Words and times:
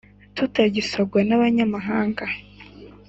tutagisongwa 0.35 1.19
n’abanyamahanga 1.27 2.25